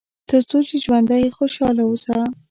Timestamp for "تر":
0.29-0.41